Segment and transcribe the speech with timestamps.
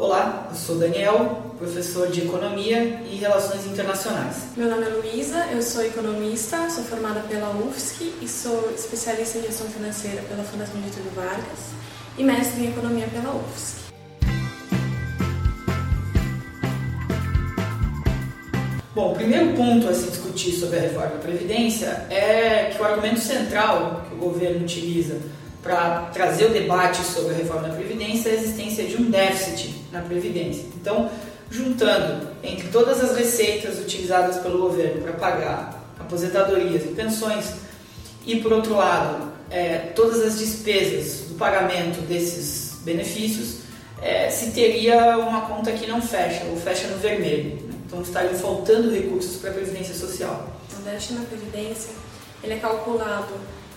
[0.00, 4.44] Olá, eu sou Daniel, professor de Economia e Relações Internacionais.
[4.56, 9.42] Meu nome é Luísa, eu sou economista, sou formada pela UFSC e sou especialista em
[9.42, 11.72] gestão financeira pela Fundação Getúlio Vargas
[12.16, 13.92] e mestre em economia pela UFSC.
[18.94, 22.84] Bom, o primeiro ponto a se discutir sobre a reforma da Previdência é que o
[22.84, 25.18] argumento central que o governo utiliza
[25.60, 29.77] para trazer o debate sobre a reforma da Previdência é a existência de um déficit
[29.92, 30.64] na Previdência.
[30.80, 31.10] Então,
[31.50, 37.52] juntando entre todas as receitas utilizadas pelo governo para pagar aposentadorias e pensões,
[38.26, 43.60] e por outro lado, é, todas as despesas do pagamento desses benefícios,
[44.02, 47.56] é, se teria uma conta que não fecha, ou fecha no vermelho.
[47.56, 47.74] Né?
[47.86, 50.54] Então, estariam faltando recursos para a Previdência Social.
[50.78, 51.90] O déficit na Previdência
[52.42, 53.34] ele é calculado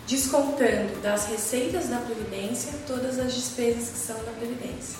[0.07, 4.99] descontando das receitas da Previdência todas as despesas que são da Previdência.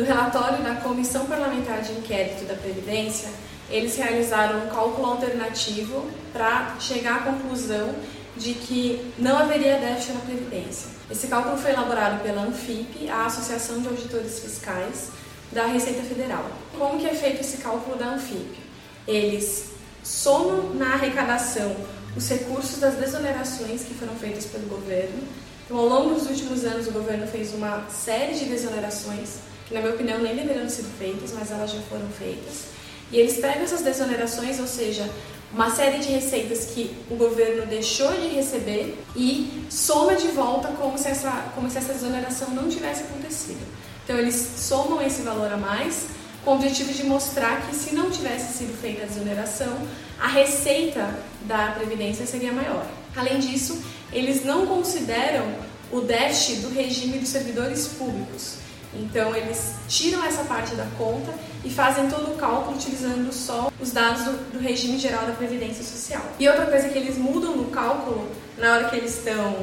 [0.00, 3.28] No relatório da Comissão Parlamentar de Inquérito da Previdência,
[3.68, 7.94] eles realizaram um cálculo alternativo para chegar à conclusão
[8.34, 10.88] de que não haveria déficit na Previdência.
[11.10, 15.10] Esse cálculo foi elaborado pela ANFIP, a Associação de Auditores Fiscais
[15.52, 16.46] da Receita Federal.
[16.78, 18.58] Como que é feito esse cálculo da ANFIP?
[19.06, 19.72] Eles
[20.02, 21.76] somam na arrecadação
[22.16, 25.22] os recursos das desonerações que foram feitas pelo governo.
[25.66, 29.80] Então, ao longo dos últimos anos, o governo fez uma série de desonerações, que, na
[29.80, 32.64] minha opinião, nem deveriam ter sido feitas, mas elas já foram feitas.
[33.12, 35.08] E eles pegam essas desonerações, ou seja,
[35.52, 40.98] uma série de receitas que o governo deixou de receber e soma de volta como
[40.98, 43.60] se essa, como se essa desoneração não tivesse acontecido.
[44.04, 46.06] Então, eles somam esse valor a mais
[46.44, 49.76] com o objetivo de mostrar que se não tivesse sido feita a desoneração,
[50.18, 52.86] a receita da Previdência seria maior.
[53.14, 53.80] Além disso,
[54.12, 55.46] eles não consideram
[55.92, 58.59] o déficit do regime dos servidores públicos.
[58.94, 61.32] Então, eles tiram essa parte da conta
[61.64, 65.84] e fazem todo o cálculo utilizando só os dados do, do, regime geral da Previdência
[65.84, 66.22] Social.
[66.38, 69.54] E outra coisa que eles mudam no cálculo, na hora que eles estão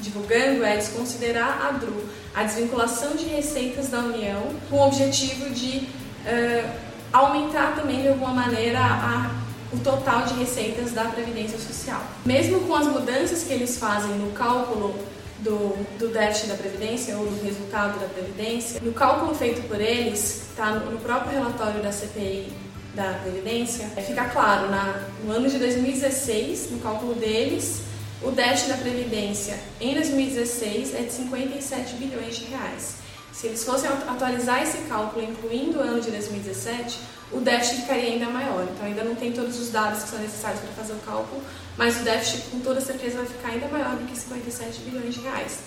[0.00, 5.88] divulgando, é desconsiderar a DRU, a desvinculação de receitas da União, com o objetivo de
[6.26, 6.70] uh,
[7.12, 9.30] aumentar também, de alguma maneira, a,
[9.72, 12.02] o total de receitas da Previdência Social.
[12.24, 14.94] Mesmo com as mudanças que eles fazem no cálculo
[15.40, 20.48] do, do déficit da Previdência ou do resultado da Previdência, no cálculo feito por eles,
[20.50, 22.52] está no próprio relatório da CPI
[22.94, 27.82] da Previdência, fica claro, na, no ano de 2016, no cálculo deles,
[28.22, 33.05] o déficit da Previdência em 2016 é de 57 bilhões de reais.
[33.36, 36.98] Se eles fossem atualizar esse cálculo, incluindo o ano de 2017,
[37.30, 38.64] o déficit ficaria ainda maior.
[38.64, 41.42] Então, ainda não tem todos os dados que são necessários para fazer o cálculo,
[41.76, 45.20] mas o déficit, com toda certeza, vai ficar ainda maior do que 57 bilhões de
[45.20, 45.58] reais.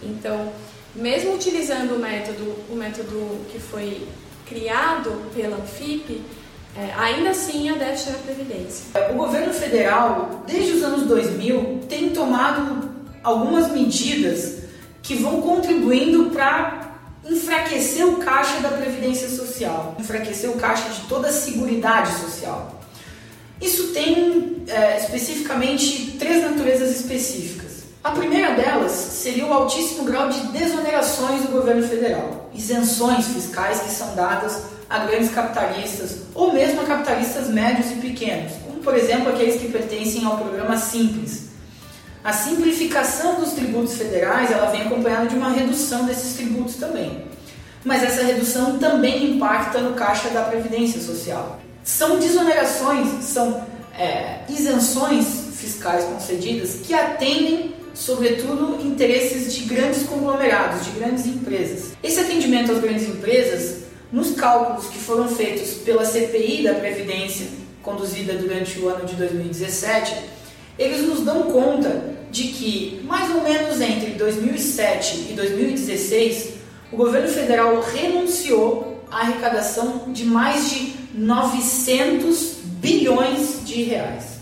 [0.00, 0.52] Então,
[0.94, 4.06] mesmo utilizando o método, o método que foi
[4.48, 6.22] criado pela Anfip,
[6.76, 8.84] é, ainda assim há déficit na Previdência.
[9.10, 12.88] O governo federal, desde os anos 2000, tem tomado
[13.24, 14.62] algumas medidas
[15.02, 16.85] que vão contribuindo para
[17.28, 22.80] enfraquecer o caixa da Previdência Social, enfraquecer o caixa de toda a Seguridade Social.
[23.60, 27.66] Isso tem é, especificamente três naturezas específicas.
[28.04, 33.90] A primeira delas seria o altíssimo grau de desonerações do governo federal, isenções fiscais que
[33.90, 39.30] são dadas a grandes capitalistas ou mesmo a capitalistas médios e pequenos, como por exemplo
[39.30, 41.46] aqueles que pertencem ao programa Simples.
[42.26, 47.22] A simplificação dos tributos federais ela vem acompanhada de uma redução desses tributos também.
[47.84, 51.60] Mas essa redução também impacta no caixa da Previdência Social.
[51.84, 53.64] São desonerações, são
[53.96, 55.24] é, isenções
[55.54, 61.92] fiscais concedidas que atendem sobretudo, interesses de grandes conglomerados, de grandes empresas.
[62.02, 67.46] Esse atendimento às grandes empresas, nos cálculos que foram feitos pela CPI da Previdência,
[67.84, 70.34] conduzida durante o ano de 2017,
[70.76, 76.50] eles nos dão conta de que, mais ou menos entre 2007 e 2016,
[76.92, 84.38] o governo federal renunciou à arrecadação de mais de 900 bilhões de reais,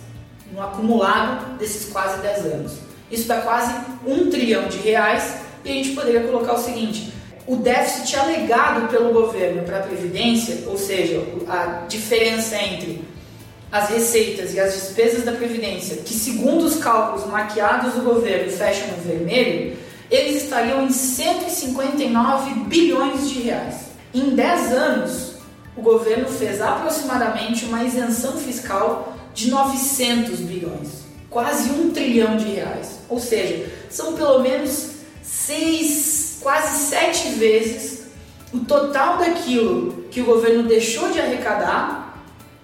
[0.53, 2.73] no acumulado desses quase 10 anos.
[3.13, 3.73] Isso dá quase
[4.05, 7.13] um trilhão de reais e a gente poderia colocar o seguinte:
[7.47, 13.05] o déficit alegado pelo governo para a Previdência, ou seja, a diferença entre
[13.75, 18.87] as receitas e as despesas da Previdência, que segundo os cálculos maquiados do governo fecham
[18.87, 19.77] no vermelho,
[20.09, 23.87] eles estariam em 159 bilhões de reais.
[24.15, 25.35] Em 10 anos,
[25.77, 30.91] o governo fez aproximadamente uma isenção fiscal de 900 bilhões,
[31.29, 33.01] quase um trilhão de reais.
[33.09, 34.91] Ou seja, são pelo menos
[35.21, 38.05] seis, quase sete vezes
[38.53, 42.04] o total daquilo que o governo deixou de arrecadar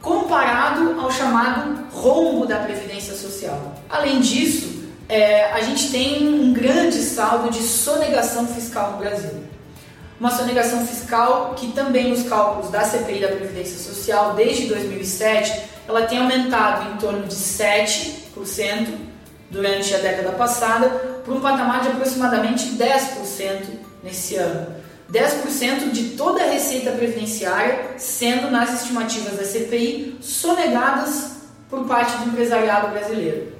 [0.01, 3.75] comparado ao chamado rombo da Previdência Social.
[3.89, 9.43] Além disso, é, a gente tem um grande saldo de sonegação fiscal no Brasil.
[10.19, 16.03] Uma sonegação fiscal que também nos cálculos da CPI da Previdência Social desde 2007, ela
[16.03, 19.11] tem aumentado em torno de 7%
[19.51, 20.89] durante a década passada,
[21.25, 23.63] para um patamar de aproximadamente 10%
[24.03, 24.80] nesse ano.
[25.13, 31.33] 10% de toda a receita previdenciária sendo, nas estimativas da CPI, sonegadas
[31.69, 33.53] por parte do empresariado brasileiro.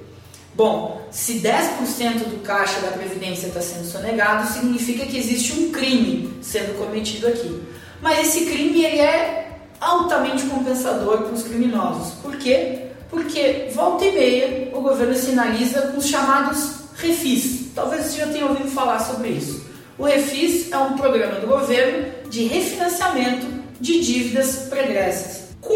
[0.53, 6.33] Bom, se 10% do caixa da Previdência está sendo sonegado, significa que existe um crime
[6.41, 7.61] sendo cometido aqui.
[8.01, 12.13] Mas esse crime ele é altamente compensador para os criminosos.
[12.21, 12.87] Por quê?
[13.09, 17.71] Porque volta e meia o governo sinaliza com os chamados refis.
[17.73, 19.70] Talvez você já tenha ouvido falar sobre isso.
[20.01, 23.45] O Refis é um programa do governo de refinanciamento
[23.79, 25.75] de dívidas pregressas, com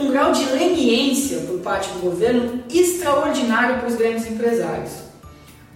[0.00, 4.92] um grau de leniência por parte do governo extraordinário para os grandes empresários.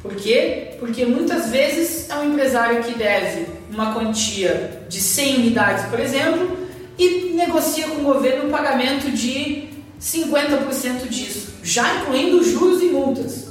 [0.00, 0.76] Por quê?
[0.78, 6.56] Porque muitas vezes é um empresário que deve uma quantia de 100 unidades, por exemplo,
[6.96, 13.48] e negocia com o governo o pagamento de 50% disso, já incluindo juros e multas.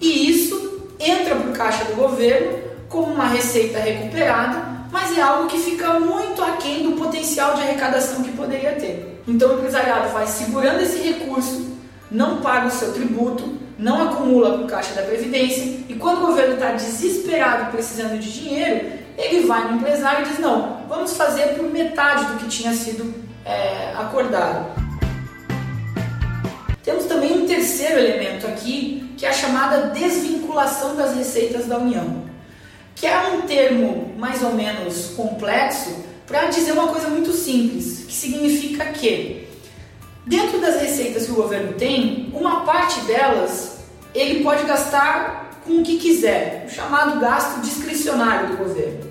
[0.00, 2.67] E isso entra para o caixa do governo
[2.98, 4.60] como uma receita recuperada,
[4.90, 9.22] mas é algo que fica muito aquém do potencial de arrecadação que poderia ter.
[9.26, 11.76] Então o empresariado vai segurando esse recurso,
[12.10, 16.26] não paga o seu tributo, não acumula para o caixa da Previdência e quando o
[16.26, 18.86] governo está desesperado precisando de dinheiro,
[19.16, 23.14] ele vai no empresário e diz: não, vamos fazer por metade do que tinha sido
[23.44, 24.66] é, acordado.
[26.82, 32.26] Temos também um terceiro elemento aqui, que é a chamada desvinculação das receitas da União
[32.98, 38.12] que é um termo mais ou menos complexo para dizer uma coisa muito simples, que
[38.12, 39.48] significa que
[40.26, 43.78] dentro das receitas que o governo tem, uma parte delas
[44.14, 49.08] ele pode gastar com o que quiser, o chamado gasto discricionário do governo.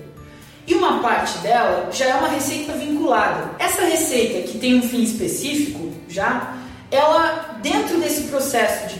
[0.66, 3.52] E uma parte dela já é uma receita vinculada.
[3.58, 6.56] Essa receita que tem um fim específico, já,
[6.90, 8.98] ela dentro desse processo de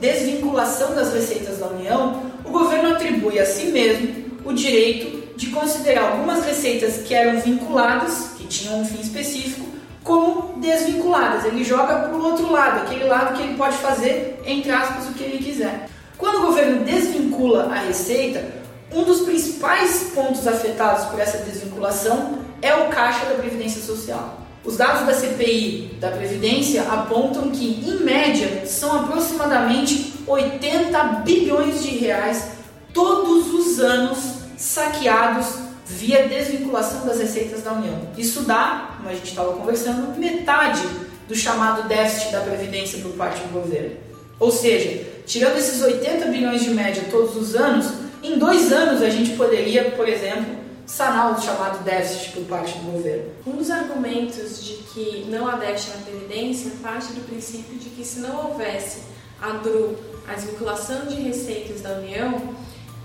[0.00, 6.10] desvinculação das receitas da União, o governo atribui a si mesmo o direito de considerar
[6.10, 9.66] algumas receitas que eram vinculadas, que tinham um fim específico,
[10.02, 11.44] como desvinculadas.
[11.44, 15.12] Ele joga para o outro lado, aquele lado que ele pode fazer, entre aspas, o
[15.12, 15.88] que ele quiser.
[16.18, 18.44] Quando o governo desvincula a receita,
[18.92, 24.40] um dos principais pontos afetados por essa desvinculação é o caixa da Previdência Social.
[24.64, 31.90] Os dados da CPI da Previdência apontam que, em média, são aproximadamente 80 bilhões de
[31.90, 32.50] reais
[32.94, 34.18] todos os anos
[34.56, 35.46] saqueados
[35.86, 38.08] via desvinculação das receitas da União.
[38.16, 40.82] Isso dá, como a gente estava conversando, metade
[41.28, 43.96] do chamado déficit da Previdência por parte do governo.
[44.38, 49.10] Ou seja, tirando esses 80 bilhões de média todos os anos, em dois anos a
[49.10, 53.24] gente poderia, por exemplo, sanar o chamado déficit por parte do governo.
[53.46, 58.04] Um dos argumentos de que não há déficit na Previdência parte do princípio de que
[58.04, 59.02] se não houvesse
[59.40, 59.96] a DRU,
[60.28, 62.54] a desvinculação de receitas da União,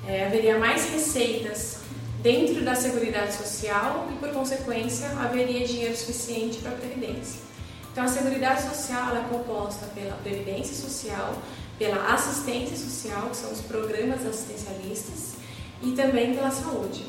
[0.07, 1.79] é, haveria mais receitas
[2.21, 7.39] dentro da Seguridade Social e, por consequência, haveria dinheiro suficiente para a Previdência.
[7.91, 11.35] Então, a Seguridade Social é composta pela Previdência Social,
[11.79, 15.35] pela Assistência Social, que são os programas assistencialistas,
[15.81, 17.05] e também pela saúde.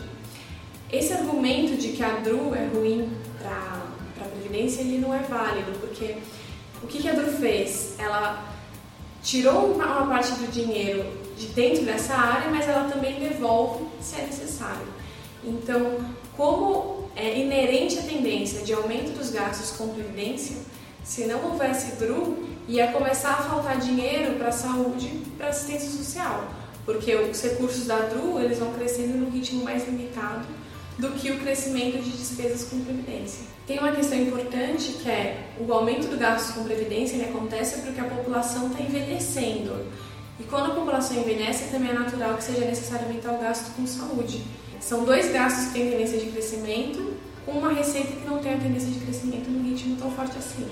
[0.92, 3.82] Esse argumento de que a DRU é ruim para
[4.24, 6.16] a Previdência, ele não é válido, porque
[6.82, 7.94] o que, que a DRU fez?
[7.98, 8.55] Ela
[9.26, 11.04] tirou uma parte do dinheiro
[11.36, 14.86] de dentro dessa área, mas ela também devolve se é necessário.
[15.42, 15.98] Então,
[16.36, 20.56] como é inerente a tendência de aumento dos gastos com previdência,
[21.02, 26.48] se não houvesse DRU, ia começar a faltar dinheiro para saúde, para assistência social,
[26.84, 30.46] porque os recursos da DRU eles vão crescendo num ritmo mais limitado
[30.98, 33.44] do que o crescimento de despesas com previdência.
[33.66, 38.00] Tem uma questão importante que é o aumento do gasto com previdência ele acontece porque
[38.00, 39.86] a população está envelhecendo.
[40.38, 43.86] E quando a população envelhece, também é natural que seja necessário aumentar o gasto com
[43.86, 44.42] saúde.
[44.80, 48.58] São dois gastos que têm tendência de crescimento, com uma receita que não tem a
[48.58, 50.68] tendência de crescimento num ritmo tão forte assim.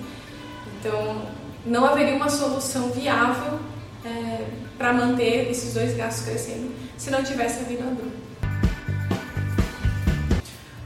[0.78, 1.22] Então,
[1.64, 3.58] não haveria uma solução viável
[4.04, 4.44] é,
[4.76, 8.12] para manter esses dois gastos crescendo se não tivesse havido a DRU.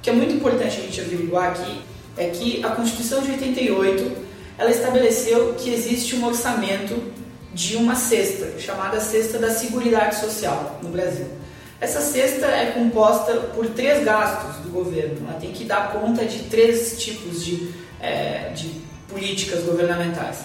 [0.08, 1.82] Que é muito importante a gente averiguar aqui
[2.16, 4.16] é que a Constituição de 88
[4.56, 7.12] ela estabeleceu que existe um orçamento
[7.52, 11.26] de uma cesta, chamada Cesta da Seguridade Social no Brasil.
[11.78, 16.44] Essa cesta é composta por três gastos do governo, ela tem que dar conta de
[16.44, 20.38] três tipos de, é, de políticas governamentais.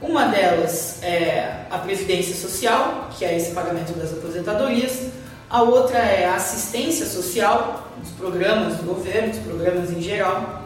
[0.00, 5.08] Uma delas é a Previdência Social, que é esse pagamento das aposentadorias.
[5.50, 10.64] A outra é a assistência social, os programas do governo, os programas em geral.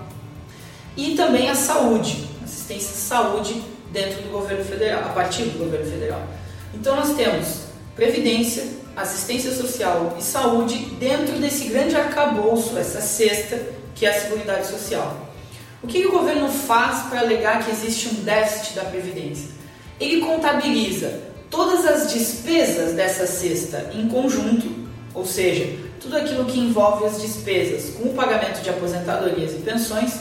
[0.97, 3.63] E também a saúde, assistência de saúde
[3.93, 6.23] dentro do governo federal, a partir do governo federal.
[6.75, 8.65] Então nós temos Previdência,
[8.97, 13.61] assistência social e saúde dentro desse grande arcabouço, essa cesta
[13.95, 15.29] que é a Seguridade Social.
[15.83, 19.51] O que, que o governo faz para alegar que existe um déficit da Previdência?
[20.01, 21.21] Ele contabiliza
[21.51, 24.72] todas as despesas dessa cesta em conjunto,
[25.15, 30.15] ou seja, tudo aquilo que envolve as despesas com o pagamento de aposentadorias e pensões,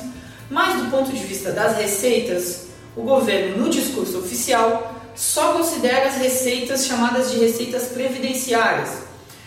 [0.49, 6.17] mas do ponto de vista das receitas, o governo, no discurso oficial, só considera as
[6.17, 8.89] receitas chamadas de receitas previdenciárias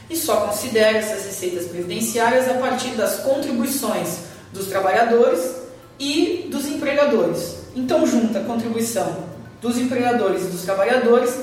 [0.09, 4.19] e só considera essas receitas previdenciárias a partir das contribuições
[4.53, 5.57] dos trabalhadores
[5.99, 7.57] e dos empregadores.
[7.75, 9.25] Então, junta a contribuição
[9.61, 11.35] dos empregadores e dos trabalhadores.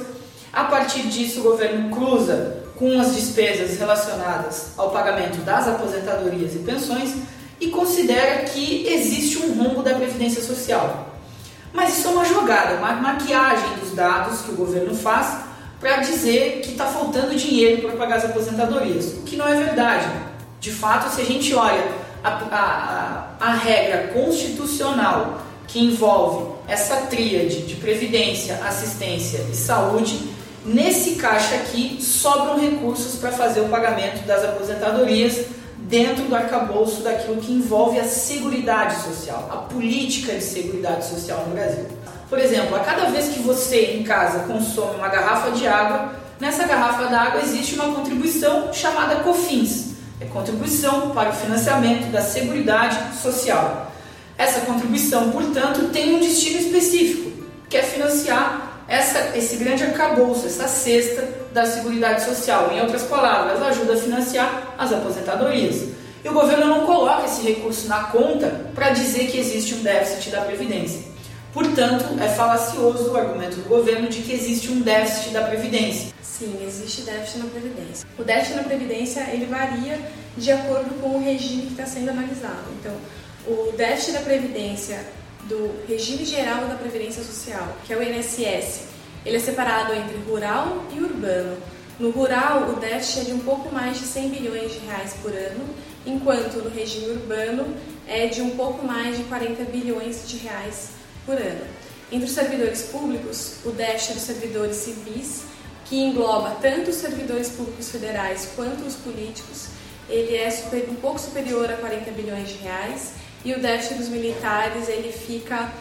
[0.53, 6.59] A partir disso, o governo cruza com as despesas relacionadas ao pagamento das aposentadorias e
[6.59, 7.13] pensões
[7.59, 11.15] e considera que existe um rombo da Previdência Social.
[11.71, 15.41] Mas isso é uma jogada, uma maquiagem dos dados que o governo faz
[15.79, 20.07] para dizer que está faltando dinheiro para pagar as aposentadorias, o que não é verdade.
[20.59, 21.87] De fato, se a gente olha
[22.23, 22.29] a,
[23.39, 30.30] a, a regra constitucional que envolve essa tríade de previdência, assistência e saúde,
[30.65, 35.45] nesse caixa aqui sobram recursos para fazer o pagamento das aposentadorias
[35.77, 41.53] dentro do arcabouço daquilo que envolve a seguridade social, a política de seguridade social no
[41.53, 41.85] Brasil.
[42.29, 46.65] Por exemplo, a cada vez que você em casa consome uma garrafa de água, nessa
[46.65, 49.91] garrafa d'água existe uma contribuição chamada COFINS,
[50.21, 53.91] é contribuição para o financiamento da Seguridade Social.
[54.37, 57.31] Essa contribuição, portanto, tem um destino específico,
[57.67, 62.73] que é financiar essa, esse grande arcabouço, essa cesta da Seguridade Social.
[62.73, 65.85] Em outras palavras, ajuda a financiar as aposentadorias.
[66.21, 70.29] E o governo não coloca esse recurso na conta para dizer que existe um déficit
[70.31, 71.09] da Previdência.
[71.53, 76.09] Portanto, é falacioso o argumento do governo de que existe um déficit da Previdência.
[76.21, 78.05] Sim, existe déficit na Previdência.
[78.19, 79.97] O déficit na Previdência ele varia
[80.35, 82.65] de acordo com o regime que está sendo analisado.
[82.77, 82.93] Então,
[83.47, 84.99] o déficit da Previdência
[85.47, 88.85] do regime geral da Previdência Social, que é o INSS,
[89.25, 91.57] ele é separado entre rural e urbano.
[91.99, 95.31] No rural, o déficit é de um pouco mais de 100 bilhões de reais por
[95.31, 95.63] ano,
[96.05, 97.75] enquanto no regime urbano
[98.07, 100.89] é de um pouco mais de 40 bilhões de reais
[101.25, 101.65] por ano.
[102.11, 105.43] Entre os servidores públicos, o déficit dos servidores civis
[105.85, 109.67] que engloba tanto os servidores públicos federais quanto os políticos,
[110.09, 113.11] ele é super, um pouco superior a 40 bilhões de reais
[113.43, 115.71] e o déficit dos militares ele fica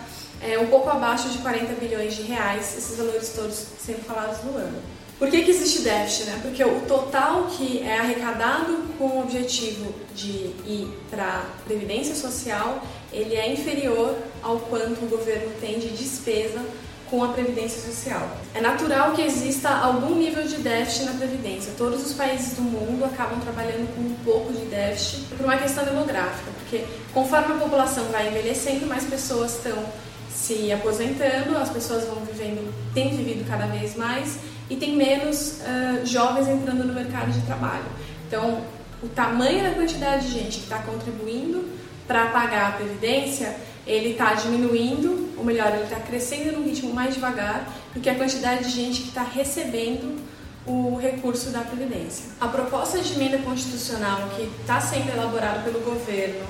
[0.43, 4.57] é, um pouco abaixo de 40 bilhões de reais, esses valores todos sendo falados no
[4.57, 4.79] ano.
[5.19, 6.31] Por que, que existe déficit?
[6.31, 6.39] Né?
[6.41, 10.31] Porque o total que é arrecadado com o objetivo de
[10.67, 16.65] ir para Previdência Social, ele é inferior ao quanto o governo tem de despesa
[17.11, 18.31] com a Previdência Social.
[18.55, 21.73] É natural que exista algum nível de déficit na Previdência.
[21.77, 25.85] Todos os países do mundo acabam trabalhando com um pouco de déficit por uma questão
[25.85, 29.85] demográfica, porque conforme a população vai envelhecendo, mais pessoas estão
[30.33, 34.39] se aposentando, as pessoas vão vivendo, têm vivido cada vez mais
[34.71, 37.85] e tem menos uh, jovens entrando no mercado de trabalho.
[38.29, 38.63] Então,
[39.03, 41.69] o tamanho da quantidade de gente que está contribuindo
[42.07, 47.15] para pagar a previdência ele está diminuindo, ou melhor, ele está crescendo num ritmo mais
[47.15, 50.21] devagar do que a quantidade de gente que está recebendo
[50.67, 52.27] o recurso da Previdência.
[52.41, 56.47] A proposta de emenda constitucional que está sendo elaborada pelo governo,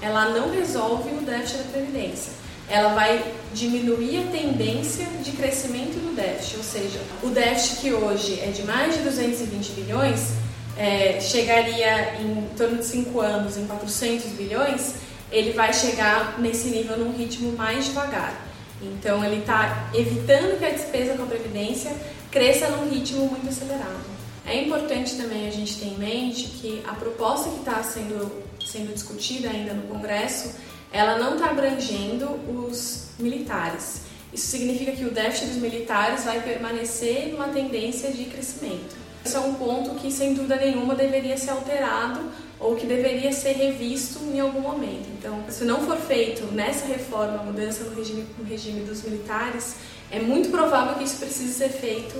[0.00, 2.32] ela não resolve o déficit da Previdência.
[2.68, 3.22] Ela vai
[3.54, 8.62] diminuir a tendência de crescimento do déficit, ou seja, o déficit que hoje é de
[8.62, 10.32] mais de 220 bilhões,
[10.76, 14.94] é, chegaria em torno de 5 anos em 400 bilhões,
[15.30, 18.51] ele vai chegar nesse nível num ritmo mais devagar.
[18.82, 21.92] Então, ele está evitando que a despesa com a Previdência
[22.30, 24.12] cresça num ritmo muito acelerado.
[24.44, 28.92] É importante também a gente ter em mente que a proposta que está sendo, sendo
[28.92, 30.54] discutida ainda no Congresso,
[30.92, 34.02] ela não está abrangendo os militares.
[34.32, 38.96] Isso significa que o déficit dos militares vai permanecer numa tendência de crescimento.
[39.24, 42.20] Esse é um ponto que, sem dúvida nenhuma, deveria ser alterado
[42.62, 45.08] ou que deveria ser revisto em algum momento.
[45.18, 49.76] Então, se não for feito nessa reforma, a mudança no regime, no regime dos militares,
[50.10, 52.14] é muito provável que isso precise ser feito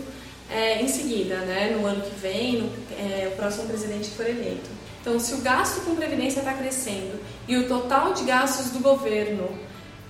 [0.51, 4.69] é, em seguida, né, no ano que vem, no é, o próximo presidente for eleito.
[5.01, 9.49] Então, se o gasto com previdência está crescendo e o total de gastos do governo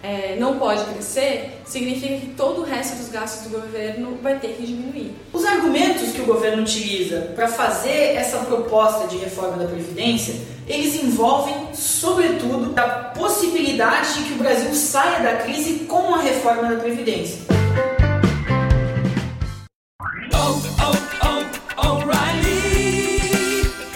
[0.02, 4.48] é, não pode crescer, significa que todo o resto dos gastos do governo vai ter
[4.48, 5.14] que diminuir.
[5.32, 10.34] Os argumentos que o governo utiliza para fazer essa proposta de reforma da Previdência,
[10.66, 16.74] eles envolvem, sobretudo, a possibilidade de que o Brasil saia da crise com a reforma
[16.74, 17.42] da Previdência.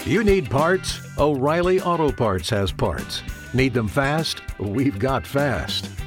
[0.05, 1.01] You need parts?
[1.17, 3.23] O'Reilly Auto Parts has parts.
[3.53, 4.41] Need them fast?
[4.57, 5.96] We've got fast.